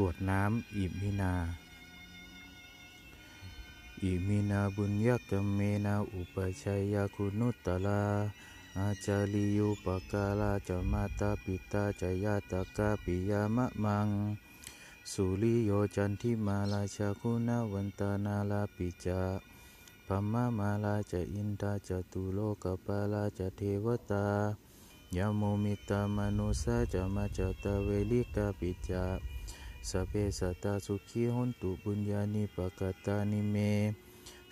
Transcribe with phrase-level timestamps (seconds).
[0.00, 1.34] กวดน้ำอิมินา
[4.02, 8.02] อิมินาบุญญกเมนาอุปชัยยาคุณุตตลา
[8.78, 14.08] อาจาริยุปกาลาจมาตาปิตาจยาตกาปิยามะมัง
[15.12, 19.20] สุริโยจันทิมาลาชาคุณาวันตานาลาปิจา
[20.06, 24.26] พมามาลาจะอินทาจตุโลกปาลาจะเทวตา
[25.16, 29.04] ยะโมมิตตา มะนุสสาจะ มัชฌัตตา เวริกาปิจะ
[29.90, 33.56] สัพเพ สัตตาสุขี โหนตุ ปุญญานิ ปะกะตานิเม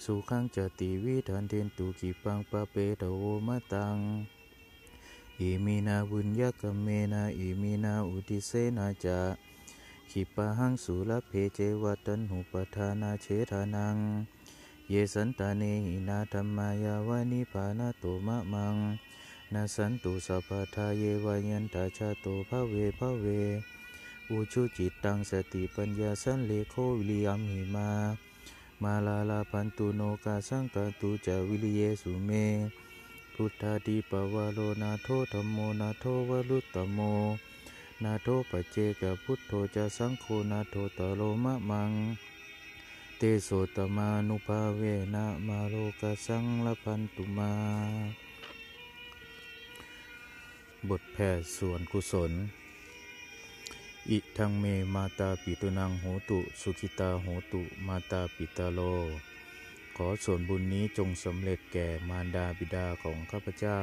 [0.04, 3.96] สุขัง จะ ติวิธัง เทนตุ ขิปปังปาเปถะ โวมะตัง
[5.40, 9.20] อิมินา ปุญญะกัมเมนะ อิมินาอุททิเสนะ จะ
[10.10, 13.96] ขิปปาหังสุละเภ เจวะ ตัณหุปาทานะเฉทะนัง
[14.90, 18.76] เยสันตาเนหินาธัมมายาวะ นิพพานะโตมะมัง
[19.52, 23.26] นัสสันตุสัพพะทาเยวะ ยัตถะ ชาโต ภะเว ภะเว
[24.30, 27.90] อุชุจิตตัง สะติปัญญาสัลเลโข วิริยัมหินา
[28.82, 32.30] มาราละภันตุโนกาสัง กาตุญจะ วิริเยสุเม
[33.34, 36.98] พุทธาทิปะวะโร นาโถ ธัมโมนาโถ วะรุตตะโม
[38.04, 41.92] นาโถ ปัจเจกะพุทโธจะสังโฆนาโถตตะโร มะมัง
[43.16, 44.82] เตโสตตะมานุภาเว
[45.14, 47.52] นะมาโลกาสังละพันตุมา
[50.88, 52.32] บทแผ่ส่วนกุศล
[54.10, 58.80] อิทังเมมาตาปิตุนังโหตุสุขิตาโหตุมาตาปิตาโล
[59.96, 63.78] ขอส่วนบุญนี้จงสำเร็จแก่มารดาบิดาของข้าพเจ้า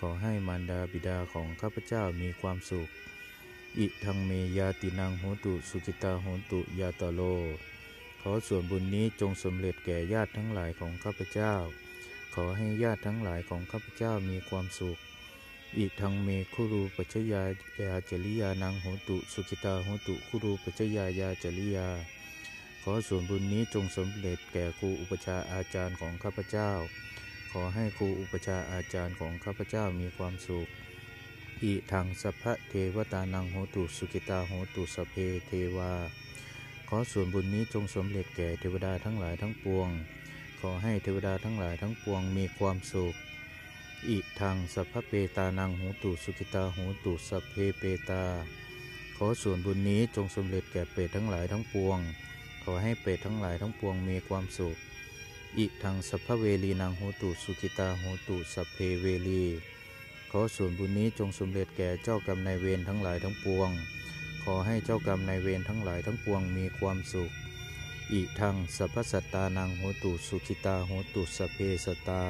[0.00, 2.88] ขอให้มารดาบิดาของข้าพเจ้ามีความสุข
[3.78, 7.22] อิทังเมยาตินังโหตุสุขิตาโหตุยาตาโล
[8.20, 11.54] ขอส่วนบุญนี้จงสำเร็จแก่ญาติทั้งหลายของข้าพเจ้า
[12.34, 14.98] ขอให้ญาติทั้งหลายของข้าพเจ้ามีความสุข
[15.76, 17.42] อิทังเมคุรูปัจจยา
[17.80, 21.88] ยาจริยานังโหตุสุขิตาโหตุคุรูปัจจยายาจริยา
[22.82, 26.70] ขอส่วนบุญนี้จงสำเร็จแก่ครูอุปชาอาจารย์ของข้าพเจ้า
[27.52, 30.68] ขอให้ครูอุปชาอาจารย์ของข้าพเจ้ามีความสุข
[31.62, 35.14] อิทังสัพพะเทวตานังโหตุสุขิตาโหตุสเพ
[35.46, 35.92] เทวา
[36.88, 39.88] ขอส่วนบุญนี้จงสำเร็จแก่เทวดาทั้งหลายทั้งปวง
[40.60, 43.14] ขอให้เทวดาทั้งหลายทั้งปวงมีความสุข
[44.08, 48.22] อิทังสัพพะเปตานังโหตุสุขิตาโหตุสัพเพเปตา
[49.16, 51.98] ขอส่วนบุญนี้จงสำเร็จแก่เปรตทั้งหลายทั้งปวง
[52.62, 54.76] ขอให้เปรตทั้งหลายทั้งปวงมีความสุข
[55.58, 59.44] อิทังสัพพะเวลีนังโหตุสุขิตาโหตุสัพเพเวลี
[60.30, 63.70] ขอส่วนบุญนี้จงสำเร็จแก่เจ้ากรรมนายเวรทั้งหลายทั้งปวง
[64.42, 67.30] ขอให้เจ้ากรรมนายเวรทั้งหลายทั้งปวงมีความสุข
[68.12, 72.22] อิทังสัพพสัตตานังโหตุสุขิตาโหตุสัพเพสตตา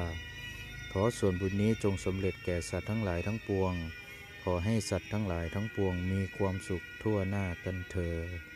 [0.95, 3.73] ขอส่วนบุญนี้จงสำเร็จแก่สัตว์ทั้งหลายทั้งปวง
[4.43, 8.50] ขอให้สัตว์ทั้งหลายทั้งปวงมีความสุขทั่วหน้ากันเถิด